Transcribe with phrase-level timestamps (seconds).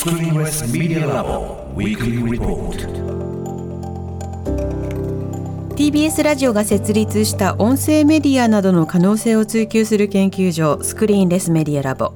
[0.00, 2.74] Screenless Media Lab Weekly Report.
[5.76, 12.14] TBS ラジオが設立した音声メディアなどの可能性を追求する研究所 Screenless Media Lab。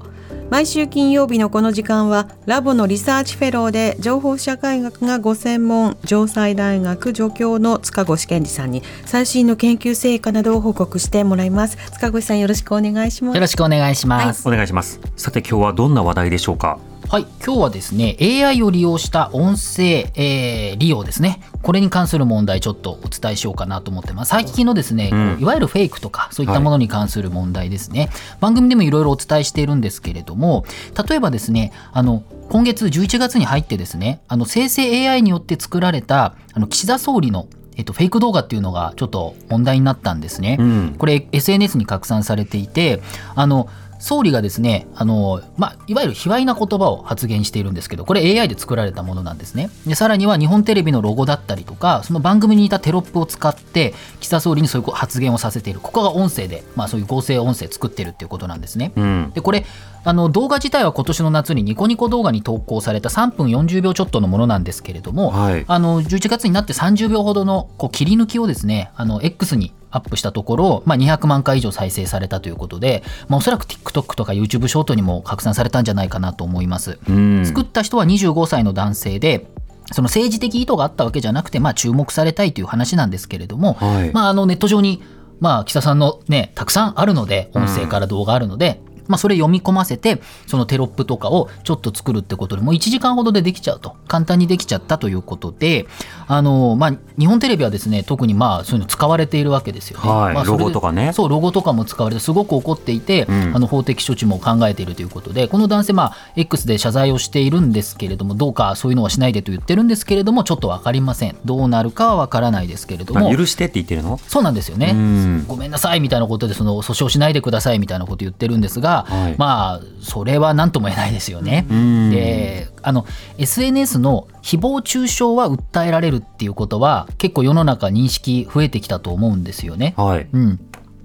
[0.49, 11.77] 毎週金曜日のこの時間はラボのリサーチフェローで情報社会学がご専門城西大学助教の塚越健二さんに最新の研究成果などを報告してもらいます。
[11.93, 13.35] 塚越さんよろしくお願いします。
[13.35, 15.01] よろしくお願いします、お願いします。
[15.19, 16.79] さて今日はどんな話題でしょうか？
[17.09, 21.41] はい、今日はですね AI を利用した音声、えー利用ですね。
[21.63, 24.31] これに関する問題ちょっとお伝えしようかなと思ってます。
[24.31, 30.65] 最近のですね、こういわゆるフェイクとかそういったものに関する問題ですね、番組でもいろいろお伝えしているんですけれども
[31.09, 40.57] 例えばですねあの今月11月に入ってですねあの生成 AI によって作られたあの岸田総理のえっと、フェイク動画っていうのがちょっと問題になったんですね。
[40.63, 40.95] ん。
[40.97, 43.03] これ SNS に拡散されていて
[43.35, 43.69] あの
[44.05, 49.71] 総理がですねあの、まあ、いわゆる卑猥な言葉を発言しているんですけどこれ AI で作られたものなんですね。
[49.87, 55.81] でさらには日本テレビのロゴだったりとかその番組にいたテロップを使って岸田総理にそういう発言をさせている。
[55.81, 58.93] ここが音声で、まあ、そういう合成音声作ってるっていうことなんですね。
[58.95, 59.33] うん。
[59.35, 59.65] でこれ
[60.05, 76.99] あの動画自体は今年の夏にニコニコ動画に投稿された3分40秒ちょっとのものなんですけれども、はいあの11月になって30秒ほどのこう切り抜きをですねあの X にアップしたところ、まあ、200万回以上再生されたということで、まあ、おそらく TikTok とか YouTube ショートにも拡散されたんじゃないかなと思います。
[77.09, 77.47] うん。
[77.47, 79.47] 作った人は25歳の男性で
[79.93, 84.13] その政治的意図があったわけじゃなくて、まあ、注目されたいという話なんですけれども、はい。
[84.13, 85.03] まあ、あのネット上に、
[85.39, 93.97] まあ、岸田さんのねたくさんあるので音声から動画あるので、まあ、それ読み込ませてそのテロップとかをちょっと作るってことでもう1時間ほどでできちゃうと。
[94.09, 95.87] 簡単にできちゃったということで
[96.27, 100.09] あの、まあ、日本テレビはですね特にまあそういうの使われているわけですよね。
[100.09, 101.13] はいまあロゴとかね。
[101.13, 103.57] そうロゴとかも使われてすごく怒っていて、ん。
[103.57, 111.37] あの法的処置も考えているということでこの男性、まあ、X で謝罪をしているんですけれどもどうかそういうのはしないでと言ってるんですけれどもちょっと分かりません。
[111.45, 113.29] どうなるかは分からないですけれども。
[113.29, 114.19] あ許してって言ってるの？
[114.29, 114.93] そうなんですよね。
[114.95, 115.45] うん。
[115.47, 121.67] ごめんなさいみたいなことでその訴訟しないでくださいみたいなこと言ってるんですが、はいまあそれは何とも言えないですよね。
[121.73, 123.07] んであの
[123.39, 129.95] SNS の誹謗中傷は訴えられるっていうことは結構世の中認識増えてきたと思うんですよね。
[129.97, 130.61] はいうん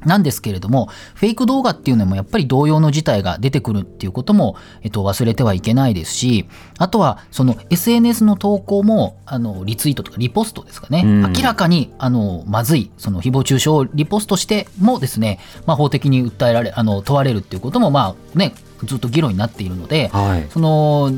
[0.05, 11.33] なんですけれどもフェイク動画っていうのもやっぱり同様の事態が出てくるっていうことも、えっと、忘れてはいけないですしあとはその SNS の投稿もあのリツイートとかリポストですかね、うん。
[11.33, 12.91] 明らかにあのまずい。
[12.97, 20.47] その誹謗中傷をリポストしてもですね、まあ、法的に訴えられあの問われるっていうこともまあねずっと議論になっているので、はい。
[20.49, 21.11] その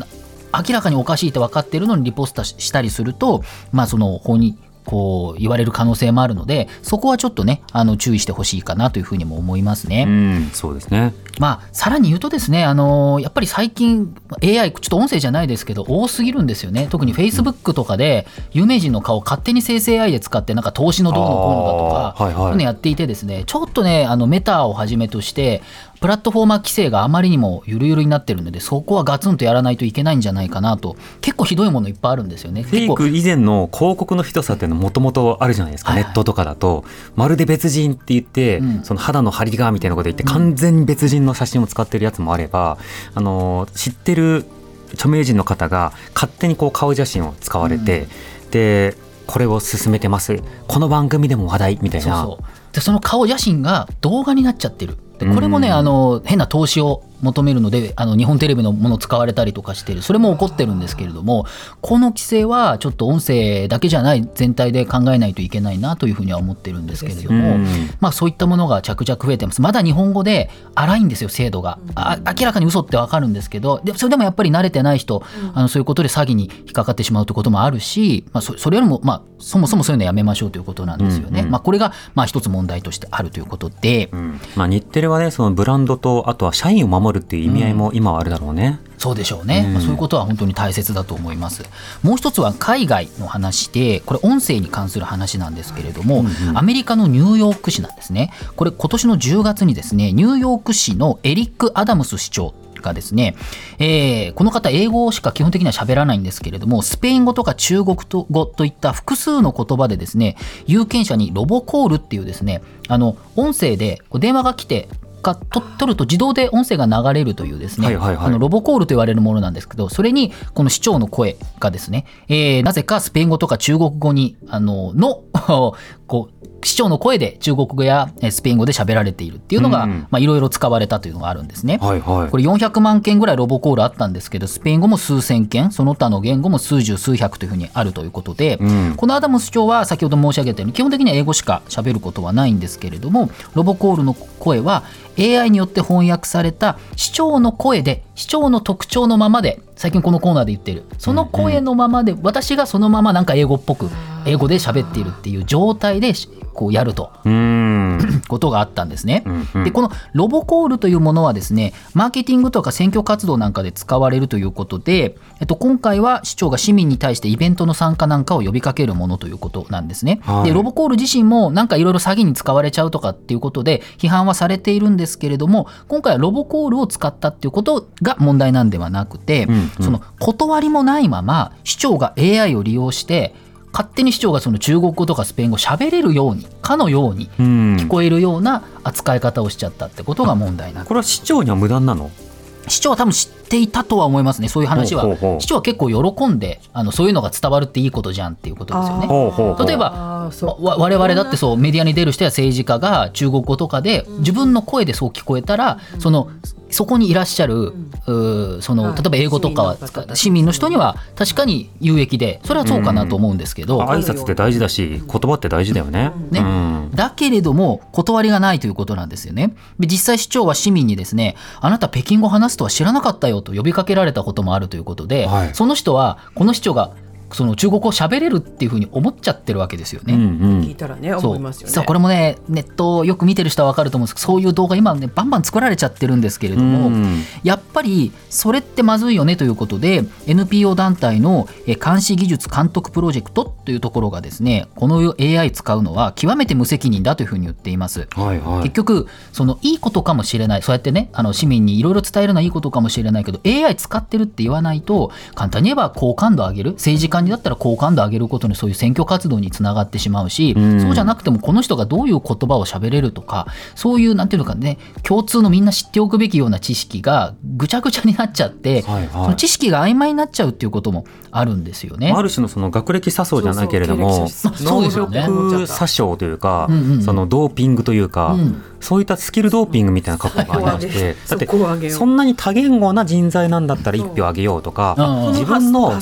[0.54, 10.06] 明らかにおかしいって分かってるのにリポストしたりすると、まあ、その法にこう言われる可能性もあるのでそこはちょっとねあの注意してほしいかなというふうにも思いますね。
[10.08, 11.14] うんそうですね。
[11.40, 16.88] まあ、さらに言うとですね、あのやっぱり最近 AI ちょっと音声じゃないですけど多すぎるんですよね。
[16.92, 22.44] 特に Facebook とかで有名人の顔を勝手に生成 AI で使ってなんか投資のどうのこうのだとかはいはい。
[22.44, 25.64] そういうのやっていてですねちょっとねあのメタをはじめとして
[26.02, 32.64] プラットフォーマー規制があまりにもゆるゆるになってるのでそこはガツンとやらないといけないんじゃないかなと結構ひどいものいっぱいあるんですよね。
[32.64, 36.84] フェイク以前の広告のひどさっていうのもともとあるじゃないですか、はいはいネットとかだと
[37.16, 38.84] まるで別人って言って、うん。
[38.84, 42.80] その肌の張りがみたいなこと言って完全に別人の写真を使ってるやつもあれば、
[43.14, 44.46] あの知ってる
[44.94, 48.08] 著名人の方が勝手にこう顔写真を使われて、
[48.50, 48.96] で
[49.28, 50.42] これを進めてます。
[50.68, 52.24] この番組でも話題みたいな。
[52.24, 52.40] そ
[52.74, 55.74] でその顔写真が動画になっちゃってるでこれもね、うん。
[55.76, 60.02] あの変な投資を求めるのであの日本テレビのものを使われたりとかしてる。
[60.02, 61.46] それも起こってるんですけれども
[61.82, 67.66] この規制はちょっと音声だけじゃない全体で考えないといけないなというふうには思ってるんですけれども、うん。
[68.00, 69.62] まあ、そういったものが着々増えてます。
[69.62, 71.80] まだ日本語で荒いんですよ制度が。
[71.96, 81.44] あ明らかに嘘ってわかるんですけどでそれでもやっぱり慣れてない人、あのそういうことで詐欺に引っかかってしまうということもあるし、まあ、そそれよりも、まあ、そもそもそういうのやめましょうということなんですよね。
[81.44, 84.40] まあ、これがまあ一つ問題としてあるということで、うん。
[84.56, 88.80] まあ、日テレはねそのブランドとあとは社員を守るっていう意味合いも今はあるだろうね。
[88.98, 91.64] そうでしょうね、うんまあそういうことは本当に大切だと思います。
[92.04, 96.24] もう一つは海外の話で、これ音声に関する話なんですけれども、
[96.54, 98.32] アメリカのニューヨーク市なんですね。
[98.56, 103.36] これ今年の10月にですね、ニューヨーク市のエリック・アダムス市長がですね、
[103.80, 107.98] えーこの方英語しか基本的には喋らないんですけれどもスペイン語とか中国
[108.30, 110.36] 語といった複数の言葉でですね
[110.66, 114.90] 有権者にロボコールっていうですねあの音声で電話が来て
[115.22, 125.24] かと取ると自動で音声が流れるというですね、あのロボコールと言われるものなんですけどそれにこの市長の声がですね、えーなぜかスペイン語とか中国語にあのの
[126.08, 129.88] こう市長の声で中国語やえースペイン語で喋られているっていうのが
[130.20, 131.80] いろいろ使われたというのがあるんですね。
[131.82, 132.30] はいはい。
[132.30, 138.94] これ400万件ぐらいロボコールあったんですけどスペイン語も数千件その他の言語も数十数百というふうにあるということで、うん。
[138.96, 144.84] このアダムス長は先ほど申し上げたように基本的には英語しか喋ることはないんですけれどもロボコールの声は
[145.18, 150.84] AI によって翻訳された市長の声で市長の特徴のままで最近このコーナーで言ってる。
[150.98, 153.90] その声のままで私がそのままなんか英語っぽく
[154.26, 156.14] 英語で喋っているっていう状態で
[156.54, 157.12] こうやると。
[157.26, 158.22] うーん。
[158.28, 159.24] ことがあったんですね。
[159.26, 159.64] うんうん。
[159.64, 170.20] でこのロボコールというものはですねマーケティングとか選挙活動なんかで使われるということで、えっと、今回は市長が市民に対してイベントの参加なんかを呼びかけるものということなんですね。
[170.24, 170.46] はい。
[170.46, 179.72] でロボコール自身もなんかいろいろ詐欺に使われちゃうとかっていうことで批判はされているんですけれども今回はロボコールを使ったっていうことが問題なんではなくて、うんうん。
[179.82, 183.34] その断りもないまま市長が AI を利用して
[183.72, 187.46] 勝手に市長がその中国語とかスペイン語喋れるようにかのようにうん。
[187.78, 192.10] 聞こえるような扱い方をしちゃったってことが問題なんでこれは市長には無断なの？
[192.10, 192.32] す
[192.68, 195.02] 市長は多分知っていたとは思いますねそういう話は。
[195.02, 195.42] ほうほうほう。
[195.42, 199.08] 市長は結構喜んであのそういうのが伝わるっていいことじゃんっていうことですよね。
[199.08, 199.68] ほうほうほう。
[199.68, 206.30] 例えばあーそうわ我々だってそうメディアに出る人や政治家が中国語とかで自分の声でそう聞こえたら、その
[206.72, 207.74] そこにいらっしゃる、
[208.08, 208.96] うーそのはい。
[208.96, 210.02] 例えば英語とかは市民の方。
[210.02, 216.12] 々市民の人には確かに有益でそれはそうかなと思うんですけど、挨拶って大事だし言葉って大事だよね。
[216.32, 216.40] ね。
[216.40, 216.92] うん。
[216.94, 219.54] だけれども断りがないということなんですよね。
[219.80, 225.56] で実際市長は市民にですねあなた北京語話すとは知らなかったよと呼びかけられたこともあるということで、はい。
[225.56, 226.92] その人はこの市長が
[227.34, 230.14] その中国語を喋れるっていうふうに思っちゃってるわけですよね。
[230.14, 230.62] うんうん。
[230.62, 231.32] 聞いたらねそう。
[231.32, 231.86] 思いますよね。
[231.86, 234.16] これもねネットをよく見てる人は分かると思うんです。
[234.16, 237.24] けどそういう動画今ねバンバン作られちゃってるんですけれども、うん。
[237.44, 248.08] やっぱりそれってまずいよねということで NPO 団体のえ監視技術監督プロジェクトというところがですねこの AI 使うのは極めて無責任だというふうに言っています。
[248.12, 248.64] はいはい。
[248.64, 250.62] 結局そのいいことかもしれない。
[250.62, 256.72] そうやってねあの市民にいろいろ伝えるのはいいことかもしれないけど AI 使ってるって言わないと簡単に言えば好感度上げる。
[256.74, 260.82] 政治家にだったら好感度上げることにそういう選挙活動につながってしまうし、うん。
[260.82, 269.10] そうじゃなくてもこの人がどういう言葉を喋れるとかそういうなんていうのかね共通のみんな知っておくべきような知識がぐちゃぐちゃになっちゃって、はいはい。
[269.10, 272.14] その知識が曖昧になっちゃうっていうこともあるんですよね。
[272.16, 274.84] ある種のその学歴詐称じゃないけれどもそうそうそう。
[274.84, 275.26] ですよね。
[275.28, 276.76] 能力詐称というか、うん。
[276.76, 278.64] うんうんそのドーピングというか、うん。
[278.80, 281.98] そういったスキルドーピングみたいな格好がありまして、だってそこを上げよう。
[281.98, 285.26] そんなに多言語な人材なんだったら一票あげようとか、うん。
[285.28, 286.00] うん自分の言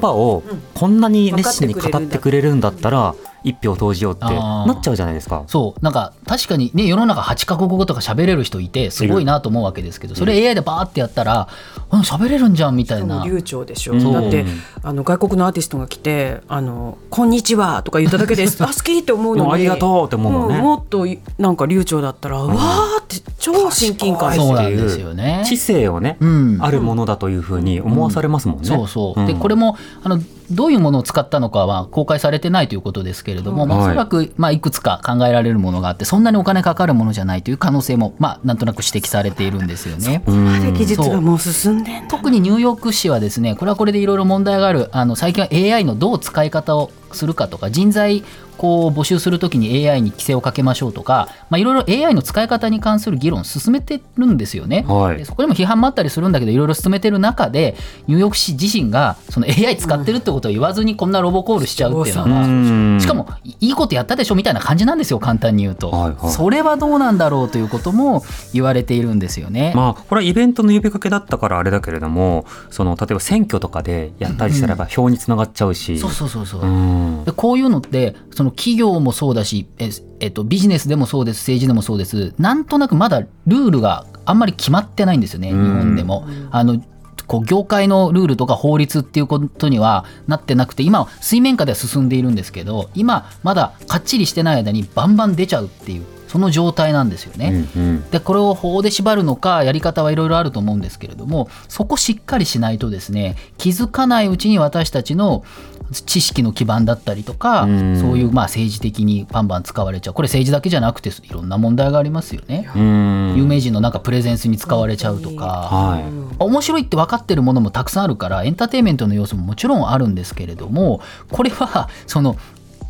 [0.00, 0.39] 葉を
[0.74, 3.14] こんなに熱心に語ってくれるんだったら
[3.44, 5.44] 一票投じようってなっちゃうじゃないですか。
[5.46, 5.84] そう。
[5.84, 11.48] なんか確かにね世の中8カ国語とか喋れる人いてすごいなと思うわけですけどそれ AI でバーってやったら
[11.90, 13.24] うん喋れるんじゃんみたいな。
[13.24, 13.96] 流暢でしょ、う。
[13.96, 14.44] んだって
[14.82, 20.58] あの外国のアーティストが来て「あのこんにちは」とか言っただけですあ好きって思うのにありがとうって思うもんね。
[20.58, 21.06] んもっと
[21.38, 25.42] なんか流暢だったら、わーって超親近感そうなんですよね。
[25.46, 26.58] 知性をね、うん。
[26.60, 28.64] あるものだというふうに思わされますもんね。
[28.64, 29.26] そうそう、ん。
[29.26, 30.20] でこれもあの
[30.50, 40.22] どういうものを使ったのかは公開されてないということですけれども、まあ、おはいそらく、まあ、いくつか考えられるものがあってそんなにお金かかるものじゃないという可能性も、まあ、なんとなく指摘されているんですよね。
[40.26, 40.34] う。
[40.34, 40.74] ん。
[40.74, 44.88] 技術がもう進んでんだ特にニューヨーク市はですねこれはこれでいろいろ問題がある。
[44.92, 48.22] あの最近は AI のどう使い方をするかとか人材
[48.56, 54.84] こう募集するときに AI に規制をかけましょうとかまあいろいろ AI の使い方に関する議論を進めてるんですよね。
[54.86, 55.16] はい。
[55.16, 57.74] でそこでも批判もあったりするんだけどいろいろ進めてる中で
[58.06, 62.46] ニューヨーク市自身がその AI 使ってるってことを言わずにこんなロボコールしちゃうっていうのうは。
[62.46, 63.00] ん。
[63.00, 63.28] しかも
[63.60, 66.30] いいことやったでしょみたいな感じなんですよ簡単に言うと、はいはい。
[66.30, 69.72] それはどうなんだろうということも言われているんですよね。
[69.74, 79.90] まあこれはイベントの呼びかけだったからあれだけれどもその例えば選挙とかでやったりしたらば票につながっちゃうし、そうそうそうそう、うんでこういうのってその企業もそうだしえ、
[80.20, 82.34] えっと、ビジネスでもそうです政治でもそうです。
[82.38, 85.76] なんとなくまだルールがあんまり決まってないんですよね日うん。
[85.78, 86.26] 本でも。
[86.50, 86.82] あの
[87.26, 97.66] こう業界のルールとか法律っていうことにはなってなくて今は水面下では進んでいるんですけど今まだかっちりしてない間にバンバン出ちゃうっていうその状態なんですよね。
[97.74, 98.10] うんうん。
[98.10, 105.44] でこれを法で縛るのかやり方はいろいろあると思うんですけれどもそこしっかりしないとですね気づかないうちに私たちの
[105.90, 108.00] 知識の基盤だったりとかうん。
[108.00, 110.14] そういうまあ政治的にバンバン使われちゃう。
[110.14, 112.70] これ政治だけじゃなくていろんな問題がありますよね。
[112.76, 113.34] うん。
[113.36, 116.04] 有名人のなんかプレゼンスに使われちゃうとか、はい。
[116.38, 121.00] 面白いって分かってるものもたくさんあるからエンターテインメントの要素ももちろんあるんですけれども
[121.32, 122.36] これはその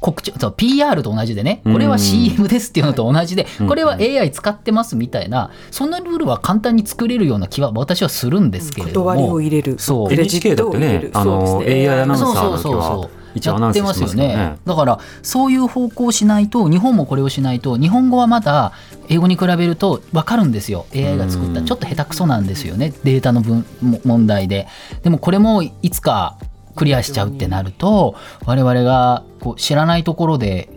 [0.01, 9.07] 告知そう PR と同じでねこれは CM ですっていうのと同じでこれは AI 使ってますみたいなそんなルールは簡単に作れるような気は私はするんですけれども。
[9.07, 9.79] 断りを入れる。
[9.79, 10.13] そう。
[10.13, 11.89] NHK だってねあのそうですね。
[11.91, 14.23] AI アナウンサーそうの時はそうそうそう一応アナウンスしてますからね。
[14.23, 14.59] やってますよね。
[14.65, 18.73] だからそういう方向をしないと日本もこれをしないと日本語はまだ
[19.09, 20.87] 英語に比べると分かるんですよ。
[20.95, 21.63] AI が作った。
[21.63, 22.93] ちょっと下手くそなんですよね。
[23.05, 24.67] データの分も問題で。
[25.03, 26.39] でもこれもいつか
[26.81, 30.71] クリアしちゃうってなると我々がこう知らないところで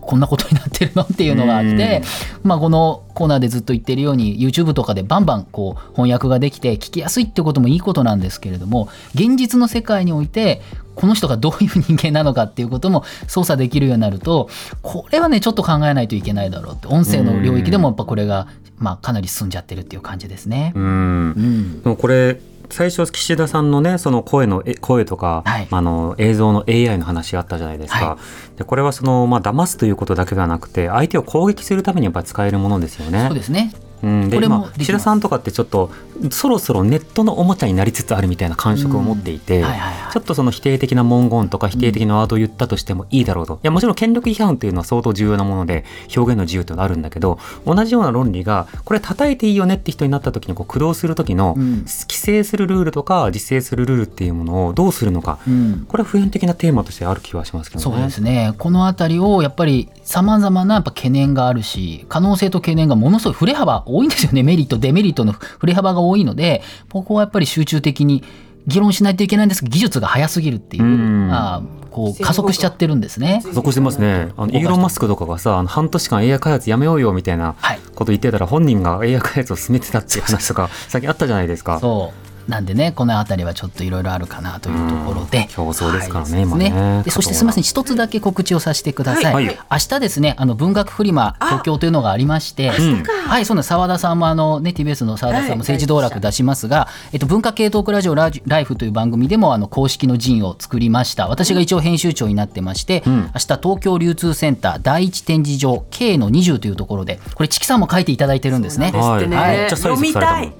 [0.00, 2.00] こんなことになってるのっていうのがあって、
[2.42, 10.62] まあ、このコーナーでずっと言ってるように YouTube とかでバンバンこう翻訳ができて聞きやすいってこともいいことなんですけれども現実の世界において
[10.94, 14.48] この人がどういう人間なのかっていうことも操作できるようになると
[14.80, 18.48] これはねちょっと考えないといけないだろうって音声の領域でもやっぱこれが、
[18.78, 20.72] まあ、かなり進んじゃってるっていう感じですね。
[20.74, 20.82] うん。
[20.82, 21.82] うん。
[21.82, 25.68] でもこれ最初岸田さんのねその声のえ声とか、はい。
[25.70, 28.18] あの映像の AI の話があったじゃないですか、は
[28.56, 33.26] でこれはそのまあ騙すということだけではなくて相手を攻撃するためにやっぱり使えるものですよね。
[33.28, 33.72] そうですね
[34.02, 34.80] うん、でこれも今できます。
[34.80, 35.90] 岸田さんとかってちょっと
[36.30, 39.64] そろそろネットのおもちゃになりつつあるみたいな感触を持っていて、
[40.12, 51.84] ちょっとその否定的な文言とか否定的なワードを言ったとしてもいいだろうと、いやもちろん権力批判というのは相当重要なもので表現の自由というのはあるんだけど同じような論理がこれ叩いていいよねって人になった時にこう駆動する時のうん。
[52.10, 55.86] 規制するルールとか自制するルールっていうものをどうするのか、うん。
[55.88, 57.96] これは普遍的なテーマとしてある気はしますけどね。
[57.96, 58.54] そうですね。
[58.58, 64.42] この辺りをやっぱりさまざまなやっぱ懸念があるし可能性と懸念がものすごい振れ幅多いんですよね。
[64.42, 68.22] メリットデメリットの振れ幅が多いのでここはやっぱり集中的に
[68.66, 71.28] 議論しないといけないんですけど技術が早すぎるっていう、うん。
[71.28, 73.42] まあ、こう加速しちゃってるんですね。
[73.52, 74.28] そこしてますね。
[74.36, 77.80] あのイーロン・マスクとかがさ、あの半年間 AI 開発やめようよみたいなはい。
[77.94, 81.80] こと言ってたら、本人が AI 開発を進めてたっていう話とか、 最近あったじゃないですか。
[81.80, 85.46] そうなんでねこの辺りはちょっといろいろあるかなというところで、うん。
[85.48, 86.42] 競争ですからねはい。
[86.42, 87.02] 今ね。
[87.04, 87.62] でそしてすみません。
[87.62, 89.46] 一つだけ告知をさせてください、はい。
[89.46, 89.58] はい。
[89.70, 92.68] 明日ですねあの文学フリマ東京というのがありまして。
[92.68, 93.02] うん。
[93.04, 95.58] はいそうな澤田さんもあのね TBS の澤田さんもはい。
[95.58, 101.28] 政治道楽出しますが、えっと、文化系トークラジオラジライフという番組でもあの公式の陣を作りました。
[101.28, 103.10] 私が一応編集長になってまして、ん。
[103.10, 108.92] 明日東京流通センター第一展示場 K の20というところでこれチキさんも書いていただいてるんですね。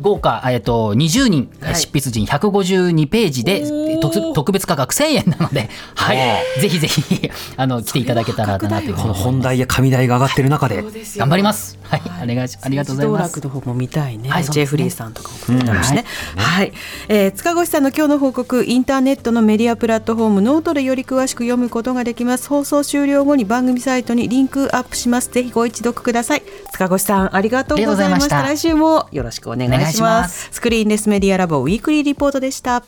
[0.00, 1.80] 豪華、えっと、20人、はい。
[1.80, 3.64] 執筆陣152ページで
[4.00, 10.82] 特特別価格1000円なので、はい、ぜひぜひあの来ていただけたらなというこの本題や紙代が上がってる中で。
[11.16, 11.78] 頑張ります。
[11.82, 13.40] はい、お願いしありがとうございます。
[13.40, 13.48] 道。
[13.48, 16.40] 楽の方も見たいね、はいジェフリーさんとかも来てたしね、うん。
[16.40, 16.72] はい、
[17.08, 22.48] えー塚越さんの今日の報告インターネットのメディアプラットフォームノートでより詳しく読むことができます。
[22.48, 25.30] 放送終了後に番組サイトにリンクアップします。
[25.30, 26.42] ぜひご一読ください。
[26.72, 28.26] 塚越さんありがとうございました。
[28.26, 28.42] した。
[28.42, 29.76] 来週もよろしくお願いします。
[29.76, 30.48] お願いします。
[30.52, 32.84] スクリーンレスメディアラボウィークリーリポートでした。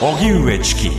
[0.00, 0.90] 荻上チキ。